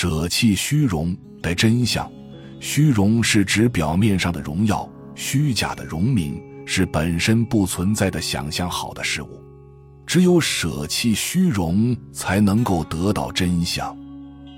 [0.00, 2.08] 舍弃虚荣的真相。
[2.60, 9.42] 虚荣是指表面上的荣耀，虚假的荣名是本身不存在的想象好的事物。
[10.06, 13.92] 只有舍弃虚荣，才能够得到真相。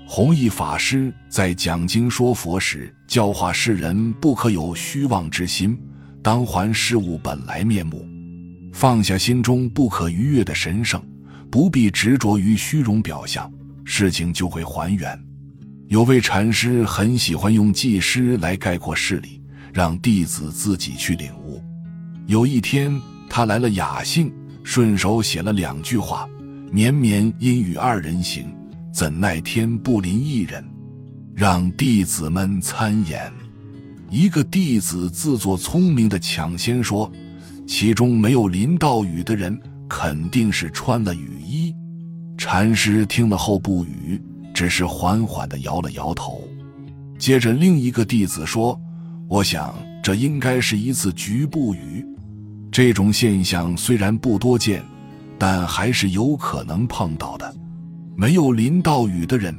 [0.07, 5.75] 弘一法师在讲经说佛时，教化世人不可有虚妄之心，
[6.21, 8.07] 当还事物本来面目，
[8.71, 11.03] 放下心中不可逾越的神圣，
[11.49, 13.51] 不必执着于虚荣表象，
[13.83, 15.19] 事情就会还原。
[15.91, 19.41] 有位禅师很喜欢用记诗来概括事理，
[19.73, 21.61] 让弟子自己去领悟。
[22.27, 22.97] 有一天，
[23.29, 24.31] 他来了雅兴。
[24.63, 26.29] 顺手写了两句话
[26.71, 28.45] ：“绵绵阴雨二人行，
[28.93, 30.63] 怎奈天不临一人。”
[31.35, 33.29] 让弟子们参演。
[34.09, 37.11] 一个弟子自作聪明的抢先说
[37.67, 41.75] ：“其中没有淋到雨的人，肯定是穿了雨衣。”
[42.39, 44.21] 禅师听了后不语，
[44.61, 46.47] 只是缓缓地摇了摇头。
[47.17, 48.79] 接着，另一个弟子说
[49.27, 52.05] ：“我想这应该是一次局部雨。”
[52.71, 54.83] 这种现象虽然不多见，
[55.39, 57.55] 但还是有可能碰到的。
[58.15, 59.51] 没有淋到雨的人，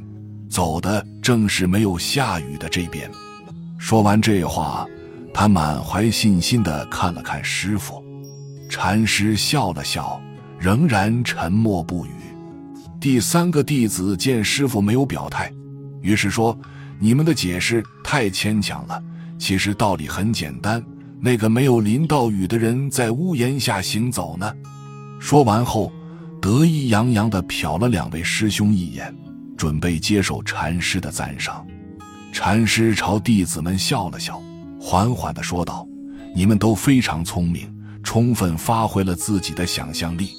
[0.49, 3.11] 走的正是没有下雨的这边。
[3.77, 4.85] 说完这话，
[5.33, 8.01] 他满怀信心地看了看师傅。
[8.69, 10.17] 禅师笑了笑，
[10.57, 12.09] 仍然沉默不语。
[13.03, 15.51] 第三个弟子见师傅没有表态，
[15.99, 16.57] 于是说
[16.97, 19.03] ：“你们的解释太牵强了，
[19.37, 20.81] 其实道理很简单。”
[21.19, 24.49] 那个没有淋到雨的人在屋檐下行走呢。
[25.19, 25.91] 说完后，
[26.41, 29.13] 得意洋洋地瞟了两位师兄一眼，
[29.57, 31.67] 准备接受禅师的赞赏。
[32.31, 34.41] 禅师朝弟子们笑了笑，
[34.79, 35.85] 缓缓地说道
[36.33, 37.69] ：“你们都非常聪明，
[38.01, 40.29] 充分发挥了自己的想象力，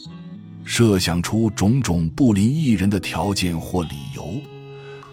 [0.65, 4.35] 设想出种种不临一人的条件或理由。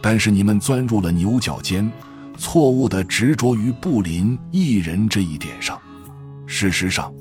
[0.01, 1.87] 但是你们钻入了牛角尖。”
[2.37, 5.79] 错误的执着于不临一人这一点上。
[6.47, 7.13] 事实上，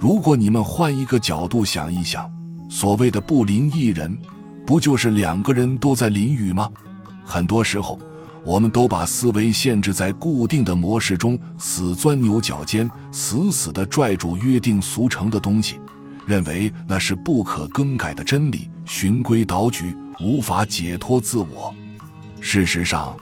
[0.00, 2.28] 如果你们换一个角度想一想，
[2.68, 4.18] 所谓的不临一人，
[4.66, 6.68] 不就是两个人都在淋雨吗？
[7.24, 7.96] 很多时候，
[8.44, 15.78] 我们都把思维限制在固定的模式中，死钻牛角尖，死死地拽住约定俗成的东西，
[16.26, 21.74] 认为那是不可更改的真理，循规蹈矩，无法解脱自我。
[22.40, 23.16] 事实上，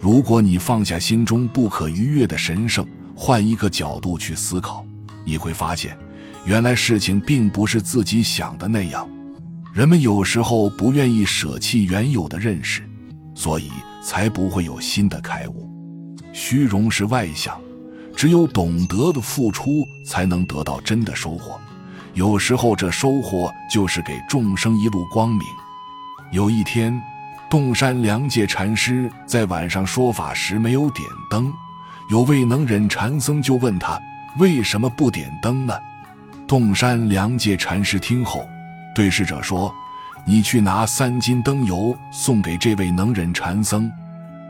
[0.00, 4.84] 如果你放下心中不可逾越的神圣，换一个角度去思考，
[5.24, 5.96] 你会发现，
[6.44, 9.08] 原来事情并不是自己想的那样。
[9.72, 12.82] 人们有时候不愿意舍弃原有的认识，
[13.34, 13.70] 所以
[14.02, 15.70] 才不会有新的开悟。
[16.32, 17.58] 虚荣是外向，
[18.14, 21.60] 只有懂得的付出，才能得到真的收获。
[22.16, 25.42] 有时候这收获就是给众生一路光明。
[26.32, 27.00] 有一天。
[27.48, 31.52] 洞山良介禅师在晚上说法时没有点灯，
[32.10, 33.96] 有位能忍禅僧就问他
[34.40, 35.72] 为什么不点灯呢？
[36.48, 38.44] 洞山良介禅师听后，
[38.96, 39.72] 对侍者说
[40.26, 43.88] ：“你去拿三斤灯油送给这位能忍禅僧。”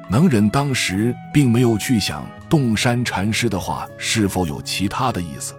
[0.08, 5.54] 能忍当时并没有去想洞山禅师的话是否有其他的意思，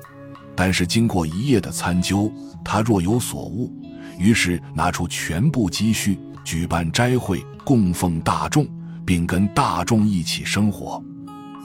[0.58, 2.30] 但是经过一夜的参究，
[2.66, 3.72] 他若有所悟，
[4.18, 6.20] 于是拿出全部积蓄。
[6.44, 8.66] 举办斋会，供奉大众，
[9.06, 11.04] 并跟大众一起生活。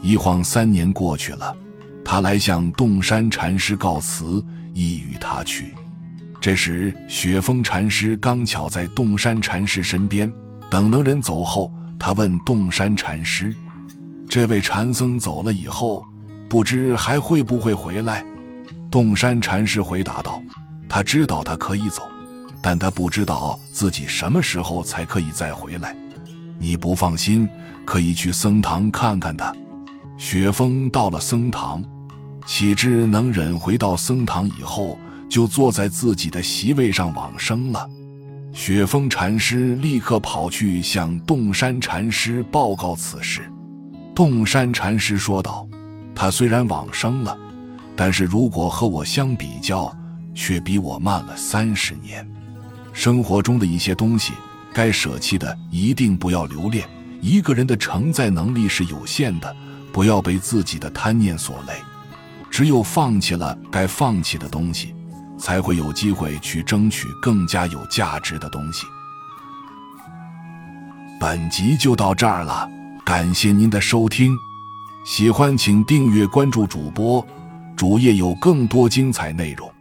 [0.02, 1.56] 一晃三年过去了，
[2.04, 4.44] 他来向洞山禅师告辞，
[4.74, 5.72] 意与他去。
[6.40, 10.30] 这时，雪峰禅师刚巧在洞山禅师身边。
[10.68, 13.54] 等能人走后，他问洞山禅师
[14.28, 16.04] ：“这位禅僧走了以后，
[16.48, 18.24] 不知还会不会回来？”
[18.92, 20.40] 洞山禅师回答道
[20.86, 22.02] ：“他知道他可以走。”
[22.60, 25.96] 但他不知道自己什么时候才可以再回来。
[26.60, 27.48] 你不放心，
[27.86, 29.52] 可以去僧堂看看他。
[30.18, 31.82] 雪峰到了僧堂，
[32.46, 34.98] 岂知能忍回到僧堂以后，
[35.28, 37.88] 就坐在自己的席位上往生了。
[38.52, 43.40] 雪峰禅师立刻跑去向洞山禅师报告此事。
[44.14, 45.66] 洞山禅师说道
[46.14, 47.36] ：“他虽然往生了，
[47.96, 49.94] 但是如果和我相比较，
[50.34, 52.26] 却比我慢了三十年。”
[52.92, 54.32] 生活中的一些东西，
[54.72, 56.88] 该舍弃的一定不要留恋。
[57.20, 59.56] 一个人的承载能力是有限的，
[59.92, 61.74] 不要被自己的贪念所累。
[62.50, 64.94] 只有放弃了该放弃的东西，
[65.38, 68.86] 才会有机会去争取更加有价值的东西。
[71.18, 72.68] 本集就到这儿了，
[73.06, 74.36] 感谢您的收听，
[75.06, 77.24] 喜欢请订阅关注主播，
[77.76, 79.71] 主页有更多精彩内容。